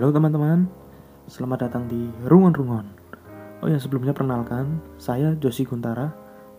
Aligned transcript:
Halo 0.00 0.16
teman-teman, 0.16 0.64
selamat 1.28 1.68
datang 1.68 1.84
di 1.84 2.08
Rungon 2.24 2.56
Rungon. 2.56 2.88
Oh 3.60 3.68
ya 3.68 3.76
sebelumnya 3.76 4.16
perkenalkan, 4.16 4.80
saya 4.96 5.36
Josi 5.36 5.68
Guntara 5.68 6.08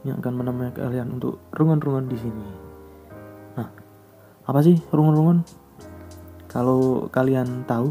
yang 0.06 0.22
akan 0.22 0.34
menemani 0.38 0.78
kalian 0.78 1.18
untuk 1.18 1.42
rungon 1.50 1.82
rungon 1.82 2.06
di 2.06 2.22
sini. 2.22 2.46
Nah, 3.58 3.66
apa 4.46 4.62
sih 4.62 4.78
rungon 4.94 5.18
rungon? 5.18 5.38
Kalau 6.46 7.10
kalian 7.10 7.66
tahu, 7.66 7.90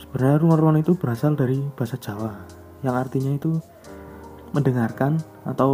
sebenarnya 0.00 0.40
rungon 0.40 0.56
rungon 0.56 0.80
itu 0.88 0.96
berasal 0.96 1.36
dari 1.36 1.60
bahasa 1.76 2.00
Jawa, 2.00 2.32
yang 2.80 2.96
artinya 2.96 3.36
itu 3.36 3.60
mendengarkan 4.56 5.20
atau 5.44 5.72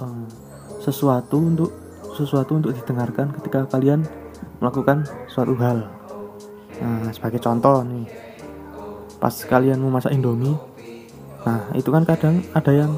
uh, 0.00 0.24
sesuatu 0.80 1.36
untuk 1.36 1.68
sesuatu 2.16 2.56
untuk 2.56 2.72
didengarkan 2.72 3.28
ketika 3.36 3.68
kalian 3.68 4.08
melakukan 4.64 5.04
suatu 5.28 5.52
hal 5.60 6.05
Nah, 6.76 7.08
sebagai 7.12 7.40
contoh 7.40 7.80
nih, 7.82 8.06
pas 9.16 9.32
kalian 9.32 9.80
mau 9.80 9.88
masak 9.88 10.12
Indomie, 10.12 10.56
nah 11.46 11.72
itu 11.72 11.88
kan 11.88 12.04
kadang 12.04 12.44
ada 12.52 12.72
yang 12.74 12.92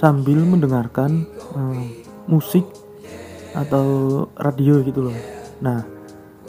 sambil 0.00 0.42
mendengarkan 0.42 1.28
um, 1.52 1.92
musik 2.26 2.64
atau 3.52 4.26
radio 4.40 4.80
gitu 4.80 5.12
loh. 5.12 5.18
Nah, 5.60 5.84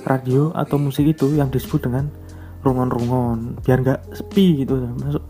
radio 0.08 0.56
atau 0.56 0.80
musik 0.80 1.04
itu 1.04 1.36
yang 1.36 1.52
disebut 1.52 1.84
dengan 1.86 2.08
rungon-rungon, 2.64 3.60
biar 3.62 3.84
nggak 3.84 4.02
sepi 4.16 4.64
gitu. 4.64 4.80
Masuk, 5.04 5.24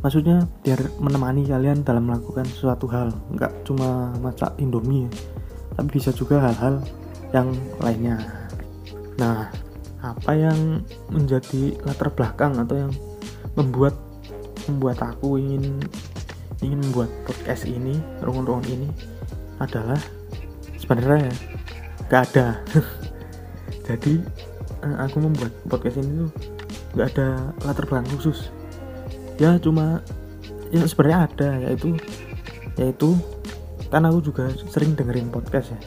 maksudnya 0.00 0.46
biar 0.62 0.80
menemani 1.02 1.44
kalian 1.50 1.82
dalam 1.82 2.06
melakukan 2.06 2.46
suatu 2.46 2.86
hal, 2.88 3.10
nggak 3.34 3.66
cuma 3.66 4.14
masak 4.22 4.54
Indomie, 4.62 5.10
tapi 5.74 5.98
bisa 5.98 6.14
juga 6.14 6.40
hal-hal 6.40 6.78
yang 7.34 7.50
lainnya. 7.82 8.22
Nah, 9.18 9.50
apa? 10.00 10.30
Yang 10.36 10.84
menjadi 11.12 11.76
latar 11.84 12.12
belakang 12.12 12.56
atau 12.60 12.76
yang 12.88 12.92
membuat 13.54 13.96
membuat 14.68 15.02
aku 15.02 15.40
ingin 15.40 15.80
ingin 16.60 16.80
membuat 16.84 17.08
podcast 17.24 17.64
ini 17.64 17.96
rungun-rungun 18.20 18.68
ini 18.68 18.88
adalah 19.60 19.98
sebenarnya 20.76 21.28
ya 21.28 21.34
gak 22.08 22.22
ada. 22.32 22.46
Jadi 23.88 24.20
eh, 24.84 24.96
aku 25.00 25.16
membuat 25.24 25.52
podcast 25.68 26.00
ini 26.00 26.26
tuh 26.26 26.30
gak 26.96 27.16
ada 27.16 27.28
latar 27.64 27.84
belakang 27.88 28.10
khusus. 28.16 28.52
Ya 29.40 29.56
cuma 29.56 30.04
yang 30.70 30.86
sebenarnya 30.86 31.18
ada 31.26 31.50
yaitu 31.64 31.96
yaitu 32.78 33.16
kan 33.90 34.06
aku 34.06 34.22
juga 34.22 34.52
sering 34.70 34.94
dengerin 34.94 35.32
podcast 35.32 35.74
ya. 35.74 35.80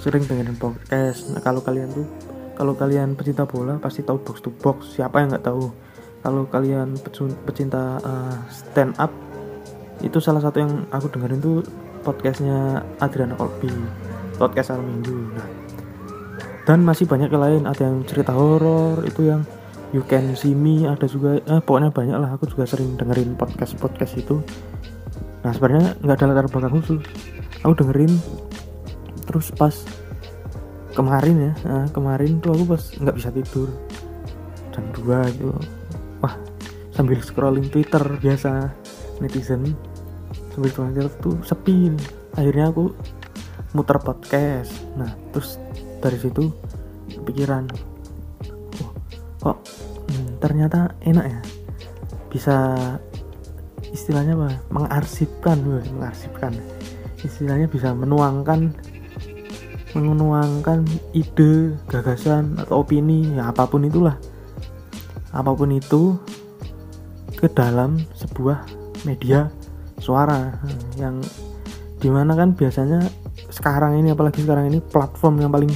Sering 0.00 0.26
dengerin 0.26 0.58
podcast. 0.58 1.30
Nah 1.30 1.40
kalau 1.40 1.62
kalian 1.62 1.92
tuh 1.92 2.29
kalau 2.60 2.76
kalian 2.76 3.16
pecinta 3.16 3.48
bola 3.48 3.80
pasti 3.80 4.04
tahu 4.04 4.20
box 4.20 4.44
to 4.44 4.52
box. 4.52 5.00
Siapa 5.00 5.24
yang 5.24 5.32
nggak 5.32 5.48
tahu? 5.48 5.72
Kalau 6.20 6.44
kalian 6.44 6.92
pecinta 7.48 7.96
uh, 8.04 8.36
stand 8.52 8.92
up 9.00 9.08
itu 10.04 10.20
salah 10.20 10.44
satu 10.44 10.60
yang 10.60 10.84
aku 10.92 11.08
dengerin 11.08 11.40
tuh 11.40 11.64
podcastnya 12.04 12.84
Adriana 13.00 13.32
Colby 13.40 13.72
podcast 14.36 14.76
al 14.76 14.84
minggu. 14.84 15.16
Nah 15.32 15.48
dan 16.68 16.84
masih 16.84 17.08
banyak 17.08 17.32
yang 17.32 17.40
lain. 17.40 17.62
Ada 17.64 17.88
yang 17.88 18.04
cerita 18.04 18.36
horor 18.36 19.00
itu 19.08 19.24
yang 19.24 19.48
You 19.96 20.04
Can 20.04 20.36
See 20.36 20.52
Me 20.52 20.84
ada 20.84 21.08
juga 21.08 21.40
eh, 21.40 21.60
pokoknya 21.64 21.88
banyak 21.88 22.16
lah. 22.20 22.36
Aku 22.36 22.44
juga 22.44 22.68
sering 22.68 23.00
dengerin 23.00 23.40
podcast 23.40 23.80
podcast 23.80 24.20
itu. 24.20 24.44
Nah 25.40 25.50
sebenarnya 25.56 25.96
nggak 26.04 26.16
ada 26.20 26.24
latar 26.28 26.46
belakang 26.52 26.84
khusus. 26.84 27.00
Aku 27.64 27.72
dengerin 27.72 28.12
terus 29.24 29.48
pas 29.56 29.72
kemarin 30.90 31.36
ya 31.38 31.52
nah, 31.66 31.86
kemarin 31.94 32.42
tuh 32.42 32.54
aku 32.54 32.64
pas 32.76 32.82
nggak 32.98 33.16
bisa 33.16 33.30
tidur. 33.30 33.68
Jam 34.70 34.84
dua 34.94 35.26
gitu 35.34 35.54
wah 36.22 36.34
sambil 36.94 37.18
scrolling 37.22 37.68
Twitter 37.70 38.02
biasa 38.02 38.70
netizen. 39.22 39.74
Sambil 40.54 40.68
scrolling 40.70 40.94
Twitter 40.96 41.14
tuh 41.22 41.36
sepi. 41.46 41.94
Akhirnya 42.34 42.70
aku 42.70 42.94
muter 43.74 43.98
podcast. 44.02 44.74
Nah 44.98 45.14
terus 45.30 45.58
dari 46.00 46.18
situ 46.18 46.50
pikiran 47.26 47.68
oh, 48.80 48.90
kok 49.42 49.58
hmm, 50.10 50.40
ternyata 50.42 50.94
enak 51.02 51.26
ya? 51.26 51.40
Bisa 52.30 52.56
istilahnya 53.90 54.38
apa? 54.38 54.50
Mengarsipkan 54.70 55.58
mengarsipkan. 55.94 56.54
Istilahnya 57.20 57.68
bisa 57.68 57.92
menuangkan 57.92 58.89
menuangkan 59.94 60.86
ide, 61.16 61.74
gagasan 61.90 62.54
atau 62.60 62.86
opini 62.86 63.34
ya 63.34 63.50
apa 63.50 63.66
pun 63.66 63.82
itulah. 63.82 64.16
Apa 65.30 65.54
pun 65.54 65.74
itu 65.74 66.18
ke 67.38 67.48
dalam 67.50 67.98
sebuah 68.14 68.66
media 69.08 69.48
suara 69.96 70.60
yang 71.00 71.24
di 72.00 72.08
mana 72.08 72.36
kan 72.36 72.56
biasanya 72.56 73.04
sekarang 73.52 74.00
ini 74.00 74.12
apalagi 74.12 74.44
sekarang 74.44 74.72
ini 74.72 74.80
platform 74.80 75.40
yang 75.40 75.52
paling 75.52 75.72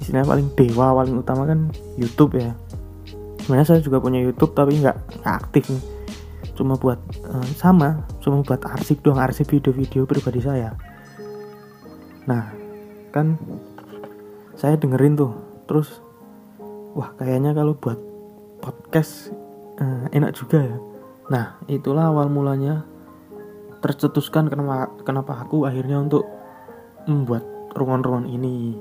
istilahnya 0.00 0.28
paling 0.28 0.48
dewa 0.56 0.92
paling 0.96 1.14
utama 1.20 1.48
kan 1.48 1.68
YouTube 2.00 2.40
ya. 2.40 2.52
Sebenarnya 3.44 3.66
saya 3.76 3.80
juga 3.84 4.00
punya 4.00 4.20
YouTube 4.24 4.56
tapi 4.56 4.80
nggak 4.80 5.24
aktif 5.24 5.68
nih. 5.68 5.82
Cuma 6.54 6.78
buat 6.78 7.00
uh, 7.28 7.48
sama 7.58 8.06
cuma 8.22 8.40
buat 8.40 8.62
arsip 8.64 9.04
doang 9.04 9.20
arsip 9.20 9.48
video-video 9.50 10.08
pribadi 10.08 10.40
saya. 10.40 10.72
Nah 12.24 12.63
kan 13.14 13.38
saya 14.58 14.74
dengerin 14.74 15.14
tuh 15.14 15.38
terus 15.70 16.02
wah 16.98 17.14
kayaknya 17.14 17.54
kalau 17.54 17.78
buat 17.78 17.98
podcast 18.58 19.30
eh, 19.78 20.10
enak 20.10 20.34
juga 20.34 20.66
ya. 20.66 20.76
Nah 21.30 21.46
itulah 21.70 22.10
awal 22.10 22.26
mulanya 22.26 22.82
tercetuskan 23.78 24.50
kenapa 24.50 24.90
kenapa 25.06 25.46
aku 25.46 25.62
akhirnya 25.62 26.02
untuk 26.02 26.26
membuat 27.06 27.46
ruangan-ruangan 27.78 28.26
ini. 28.26 28.74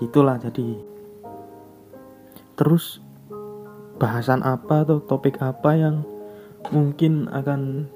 Gitulah 0.00 0.40
jadi. 0.40 0.78
Terus 2.56 3.04
bahasan 3.98 4.46
apa 4.46 4.86
atau 4.86 5.02
topik 5.02 5.42
apa 5.44 5.74
yang 5.74 6.06
mungkin 6.70 7.26
akan 7.28 7.90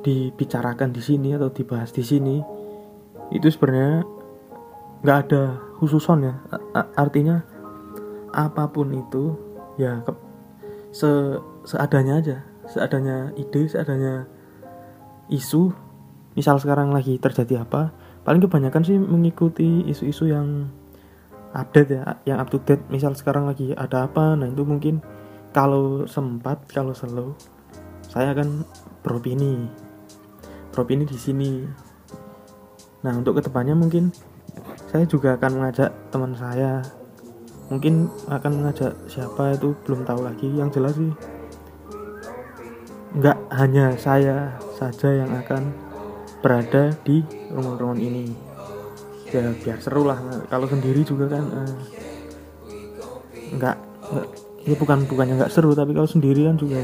dibicarakan 0.00 0.94
di 0.94 1.02
sini 1.04 1.36
atau 1.36 1.50
dibahas 1.50 1.90
di 1.90 2.06
sini? 2.06 2.36
Itu 3.30 3.50
sebenarnya 3.50 4.19
nggak 5.00 5.18
ada 5.28 5.42
khususon 5.80 6.28
ya. 6.28 6.34
Artinya 6.96 7.42
apa 8.30 8.70
pun 8.70 8.92
itu 8.94 9.34
ya 9.80 10.04
se 10.92 11.08
seadanya 11.64 12.20
aja. 12.20 12.36
Seadanya 12.68 13.32
ide 13.34 13.66
seadanya 13.66 14.28
isu. 15.32 15.72
Misal 16.38 16.62
sekarang 16.62 16.94
lagi 16.94 17.18
terjadi 17.18 17.66
apa 17.66 17.90
paling 18.22 18.44
kebanyakan 18.44 18.86
sih 18.86 18.96
mengikuti 19.00 19.82
isu-isu 19.88 20.30
yang 20.30 20.70
update 21.50 21.90
ya 21.90 22.02
yang 22.28 22.38
up 22.38 22.52
to 22.52 22.62
date. 22.62 22.84
Misal 22.92 23.16
sekarang 23.18 23.48
lagi 23.50 23.74
ada 23.74 24.06
apa 24.06 24.38
nah 24.38 24.46
itu 24.46 24.62
mungkin 24.62 25.02
kalau 25.50 26.06
sempat 26.06 26.62
kalau 26.70 26.94
slow 26.94 27.34
saya 28.06 28.30
akan 28.36 28.62
beropini. 29.02 29.66
Beropini 30.70 31.02
di 31.02 31.18
sini. 31.18 31.66
Nah 33.02 33.12
untuk 33.18 33.40
ke 33.40 33.50
depannya 33.50 33.74
mungkin 33.74 34.14
saya 34.90 35.06
juga 35.06 35.38
akan 35.38 35.50
mengajak 35.62 35.90
teman 36.10 36.34
saya. 36.34 36.82
Mungkin 37.70 38.10
akan 38.26 38.52
mengajak 38.58 38.98
siapa 39.06 39.54
itu 39.54 39.78
belum 39.86 40.02
tahu 40.02 40.26
lagi. 40.26 40.50
Yang 40.50 40.70
jelas 40.74 40.94
sih 40.98 41.14
nggak 43.10 43.38
hanya 43.58 43.94
saya 43.98 44.54
saja 44.78 45.10
yang 45.10 45.30
akan 45.34 45.70
berada 46.42 46.90
di 47.06 47.22
rumah-rumah 47.54 48.02
ini. 48.02 48.34
Ya 49.30 49.54
biar 49.54 49.78
seru 49.78 50.02
lah. 50.02 50.18
Kalau 50.50 50.66
sendiri 50.66 51.06
juga 51.06 51.30
kan 51.30 51.44
eh, 51.46 51.74
nggak, 53.54 53.76
ya 54.66 54.74
bukan 54.74 55.06
bukannya 55.06 55.38
nggak 55.38 55.54
seru 55.54 55.70
tapi 55.70 55.94
kalau 55.94 56.10
sendiri 56.10 56.50
kan 56.50 56.58
juga 56.58 56.82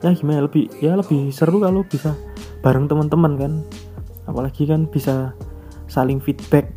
ya 0.00 0.10
gimana 0.16 0.48
lebih 0.48 0.72
ya 0.80 0.96
lebih 0.96 1.28
seru 1.30 1.60
kalau 1.60 1.84
bisa 1.84 2.16
bareng 2.64 2.88
teman-teman 2.88 3.32
kan. 3.36 3.52
Apalagi 4.24 4.64
kan 4.64 4.88
bisa 4.88 5.36
saling 5.84 6.16
feedback 6.16 6.72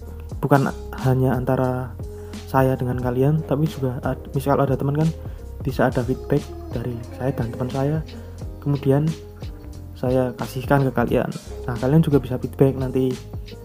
bukan 0.46 0.70
hanya 1.02 1.34
antara 1.34 1.90
saya 2.46 2.78
dengan 2.78 3.02
kalian 3.02 3.42
tapi 3.50 3.66
juga 3.66 3.98
misal 4.38 4.62
ada 4.62 4.78
teman 4.78 4.94
kan 4.94 5.10
bisa 5.66 5.90
ada 5.90 6.06
feedback 6.06 6.46
dari 6.70 6.94
saya 7.18 7.34
dan 7.34 7.50
teman 7.50 7.70
saya. 7.74 7.98
Kemudian 8.62 9.10
saya 9.98 10.30
kasihkan 10.38 10.86
ke 10.86 10.92
kalian. 10.94 11.30
Nah 11.66 11.74
kalian 11.82 12.06
juga 12.06 12.22
bisa 12.22 12.38
feedback 12.38 12.78
nanti. 12.78 13.10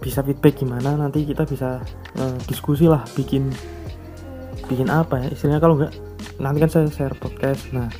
Bisa 0.00 0.24
feedback 0.24 0.56
gimana 0.56 0.96
nanti 0.96 1.28
kita 1.28 1.44
bisa 1.44 1.84
uh, 2.16 2.36
diskusi 2.48 2.88
lah 2.88 3.04
bikin 3.12 3.52
bikin 4.64 4.88
apa 4.88 5.20
ya 5.20 5.28
istilahnya. 5.28 5.60
Kalau 5.60 5.76
nggak 5.76 5.92
nanti 6.40 6.58
kan 6.64 6.70
saya 6.72 6.88
share 6.88 7.16
podcast. 7.20 7.68
Nah 7.76 7.92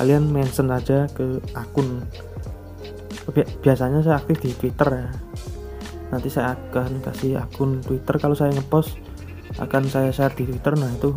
kalian 0.00 0.32
mention 0.32 0.72
aja 0.72 1.04
ke 1.12 1.44
akun. 1.52 2.08
Biasanya 3.60 4.00
saya 4.00 4.16
aktif 4.16 4.40
di 4.40 4.50
twitter 4.56 4.88
ya 4.88 5.08
nanti 6.12 6.28
saya 6.28 6.52
akan 6.54 7.00
kasih 7.00 7.40
akun 7.40 7.80
Twitter. 7.80 8.20
Kalau 8.20 8.36
saya 8.36 8.52
ngepost 8.52 9.00
akan 9.56 9.88
saya 9.88 10.12
share 10.12 10.36
di 10.36 10.44
Twitter. 10.44 10.76
Nah 10.76 10.92
itu 10.92 11.16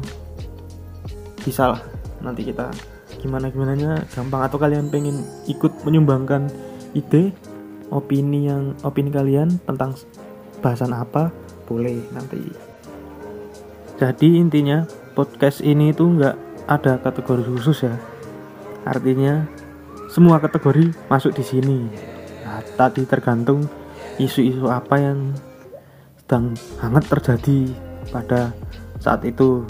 bisa 1.44 1.75
lah. 1.75 1.81
Nanti 2.24 2.47
kita 2.47 2.71
gimana 3.19 3.51
gimana 3.51 4.01
gampang. 4.07 4.42
Atau 4.47 4.57
kalian 4.57 4.88
pengen 4.88 5.27
ikut 5.51 5.83
menyumbangkan 5.83 6.47
ide 6.95 7.36
opini 7.92 8.47
yang 8.47 8.74
opini 8.81 9.12
kalian 9.12 9.59
tentang 9.68 10.00
bahasan 10.63 10.95
apa 10.95 11.30
boleh 11.68 12.00
nanti. 12.15 12.39
Jadi 14.00 14.39
intinya 14.39 14.88
podcast 15.13 15.59
ini 15.59 15.91
itu 15.91 16.07
nggak 16.07 16.36
ada 16.71 16.98
kategori 17.03 17.44
khusus 17.51 17.86
ya. 17.86 17.95
Artinya 18.88 19.44
semua 20.12 20.39
kategori 20.39 20.95
masuk 21.12 21.36
di 21.36 21.44
sini. 21.44 21.80
Nah, 22.45 22.62
tadi 22.77 23.03
tergantung 23.03 23.65
isu-isu 24.17 24.67
apa 24.71 24.95
yang 25.00 25.35
sedang 26.25 26.56
hangat 26.79 27.03
terjadi 27.12 27.69
pada 28.09 28.56
saat 28.97 29.21
itu. 29.27 29.62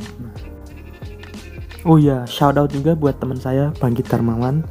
Oh 1.85 2.01
ya 2.01 2.25
shout 2.25 2.57
out 2.57 2.73
juga 2.73 2.97
buat 2.97 3.17
teman 3.21 3.37
saya 3.37 3.69
Bangkit 3.77 4.09
Darmawan. 4.09 4.65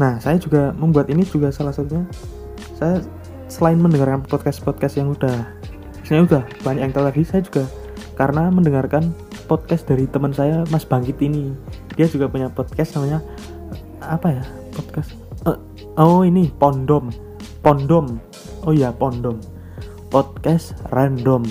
Nah 0.00 0.18
saya 0.18 0.38
juga 0.38 0.74
membuat 0.74 1.10
ini 1.10 1.22
juga 1.22 1.52
salah 1.54 1.70
satunya. 1.70 2.06
Saya 2.74 3.02
selain 3.46 3.78
mendengarkan 3.78 4.26
podcast-podcast 4.26 4.98
yang 4.98 5.14
udah 5.14 5.46
saya 6.02 6.26
udah 6.26 6.42
banyak 6.66 6.90
yang 6.90 6.92
tahu 6.94 7.04
lagi 7.06 7.22
saya 7.22 7.44
juga 7.46 7.64
karena 8.18 8.50
mendengarkan 8.50 9.14
podcast 9.46 9.86
dari 9.86 10.10
teman 10.10 10.34
saya 10.34 10.66
Mas 10.72 10.82
Bangkit 10.82 11.22
ini. 11.22 11.54
Dia 11.94 12.10
juga 12.10 12.26
punya 12.26 12.50
podcast 12.50 12.98
namanya 12.98 13.22
apa 14.02 14.40
ya 14.40 14.44
podcast? 14.74 15.14
Uh, 15.46 15.60
oh 16.00 16.26
ini 16.26 16.50
Pondom 16.56 17.33
Pondom 17.62 18.20
oh 18.64 18.72
iya 18.72 18.92
Pondom 18.94 19.40
podcast 20.08 20.76
random 20.94 21.44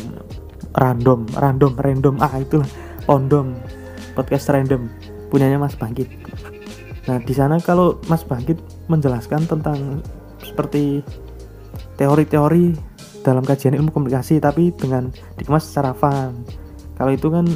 random 0.78 1.26
random 1.38 1.74
random 1.78 2.16
ah 2.22 2.34
itulah 2.38 2.70
Pondom 3.04 3.58
podcast 4.14 4.50
random 4.54 4.88
punyanya 5.34 5.58
Mas 5.58 5.74
Bangkit. 5.74 6.08
Nah, 7.10 7.18
di 7.20 7.34
sana 7.34 7.58
kalau 7.60 7.98
Mas 8.06 8.22
Bangkit 8.22 8.62
menjelaskan 8.86 9.50
tentang 9.50 10.06
seperti 10.40 11.02
teori-teori 11.98 12.78
dalam 13.26 13.42
kajian 13.42 13.74
ilmu 13.74 13.90
komunikasi 13.90 14.38
tapi 14.38 14.70
dengan 14.78 15.10
dikemas 15.36 15.66
secara 15.66 15.92
fun. 15.98 16.46
Kalau 16.94 17.12
itu 17.12 17.28
kan 17.34 17.50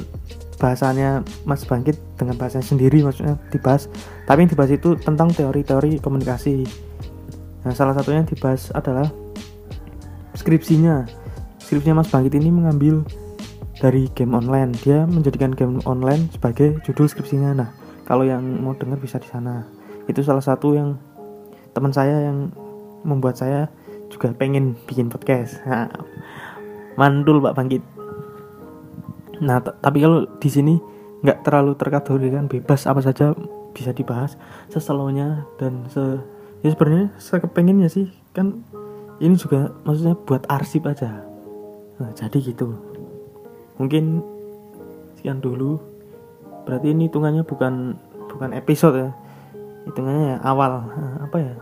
bahasanya 0.57 1.21
Mas 1.45 1.63
Bangkit 1.63 2.01
dengan 2.17 2.35
bahasanya 2.35 2.65
sendiri 2.65 3.05
maksudnya 3.05 3.37
dibahas. 3.53 3.85
Tapi 4.25 4.43
yang 4.43 4.51
dibahas 4.51 4.73
itu 4.73 4.97
tentang 4.97 5.29
teori-teori 5.31 6.01
komunikasi. 6.01 6.86
Nah, 7.65 7.71
salah 7.73 7.97
satunya 7.97 8.21
yang 8.25 8.29
dibahas 8.29 8.69
adalah 8.75 9.09
skripsinya. 10.37 11.09
Skripsinya 11.57 11.99
Mas 11.99 12.13
Bangkit 12.13 12.37
ini 12.37 12.53
mengambil 12.53 13.01
dari 13.81 14.09
game 14.13 14.33
online. 14.37 14.73
Dia 14.85 15.05
menjadikan 15.05 15.53
game 15.53 15.81
online 15.85 16.29
sebagai 16.33 16.77
judul 16.85 17.09
skripsinya. 17.09 17.51
Nah 17.57 17.69
kalau 18.05 18.25
yang 18.25 18.41
mau 18.61 18.77
dengar 18.77 19.01
bisa 19.01 19.21
di 19.21 19.29
sana. 19.29 19.65
Itu 20.07 20.23
salah 20.23 20.45
satu 20.45 20.77
yang 20.77 20.95
teman 21.73 21.91
saya 21.91 22.31
yang 22.31 22.49
membuat 23.05 23.37
saya 23.37 23.69
juga 24.07 24.31
pengen 24.33 24.77
bikin 24.87 25.11
podcast. 25.11 25.61
Nah, 25.67 25.91
mandul 26.95 27.43
pak 27.43 27.53
bangkit. 27.57 27.83
Nah 29.43 29.61
tapi 29.61 30.01
kalau 30.01 30.25
di 30.41 30.49
sini 30.49 30.75
nggak 31.21 31.43
terlalu 31.45 31.73
terkategorikan 31.77 32.45
bebas 32.45 32.85
apa 32.85 33.01
saja 33.01 33.33
bisa 33.73 33.93
dibahas 33.93 34.37
seselonya 34.69 35.45
dan 35.61 35.85
ya 36.65 36.69
sebenarnya 36.73 37.13
saya 37.21 37.43
kepengennya 37.45 37.89
sih 37.89 38.09
kan 38.33 38.65
ini 39.17 39.33
juga 39.33 39.73
maksudnya 39.81 40.13
buat 40.13 40.45
arsip 40.45 40.85
aja. 40.85 41.25
Nah, 41.97 42.13
jadi 42.13 42.37
gitu. 42.37 42.77
Mungkin 43.81 44.21
sekian 45.17 45.41
dulu. 45.41 45.81
Berarti 46.69 46.93
ini 46.93 47.09
hitungannya 47.09 47.41
bukan 47.41 47.97
bukan 48.29 48.53
episode 48.53 48.95
ya. 48.97 49.09
Hitungannya 49.89 50.37
ya 50.37 50.39
awal. 50.45 50.85
Apa 51.25 51.37
ya? 51.41 51.53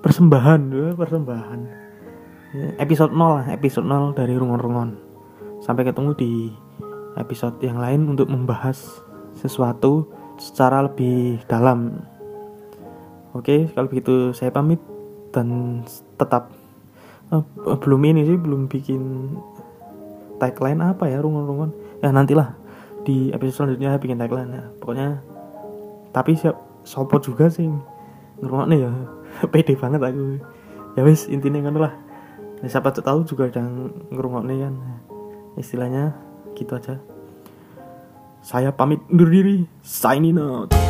Persembahan 0.00 0.60
ya, 0.72 0.88
persembahan. 0.96 1.60
Ya, 2.50 2.66
episode 2.82 3.12
0 3.12 3.36
lah 3.36 3.46
episode 3.52 3.84
0 3.84 4.16
dari 4.16 4.34
rungon-rungon. 4.34 4.96
Sampai 5.60 5.84
ketemu 5.84 6.16
di 6.16 6.32
episode 7.20 7.60
yang 7.60 7.76
lain 7.76 8.08
untuk 8.08 8.32
membahas 8.32 8.80
sesuatu 9.36 10.08
secara 10.40 10.88
lebih 10.88 11.44
dalam 11.44 12.00
oke 13.34 13.74
kalau 13.74 13.86
begitu 13.88 14.32
saya 14.34 14.50
pamit 14.54 14.80
dan 15.30 15.80
tetap 16.18 16.50
uh, 17.30 17.44
belum 17.78 18.02
ini 18.10 18.26
sih 18.26 18.38
belum 18.38 18.66
bikin 18.66 19.02
tagline 20.40 20.80
apa 20.82 21.06
ya 21.06 21.22
rungun-rungun 21.22 21.70
ya 22.02 22.10
nantilah 22.10 22.60
di 23.04 23.32
episode 23.32 23.74
selanjutnya 23.74 23.96
bikin 24.00 24.20
tagline 24.20 24.50
ya. 24.52 24.64
Pokoknya 24.80 25.08
tapi 26.10 26.36
siap 26.36 26.56
sopo 26.84 27.18
juga 27.22 27.48
sih 27.48 27.68
nih 28.40 28.80
ya. 28.80 28.92
Pede 29.52 29.74
banget 29.76 30.00
aku. 30.02 30.40
Ya 30.98 31.02
wis 31.06 31.26
intinya 31.30 31.70
kan 31.70 31.74
lah. 31.78 31.94
Ya, 32.60 32.66
siapa 32.68 32.92
tahu 32.92 33.24
juga 33.24 33.48
ada 33.48 33.64
nih 34.44 34.68
kan. 34.68 34.74
Istilahnya 35.56 36.12
gitu 36.56 36.76
aja. 36.76 37.00
Saya 38.44 38.72
pamit 38.72 39.00
undur 39.08 39.28
diri. 39.28 39.64
Signing 39.84 40.40
out 40.40 40.89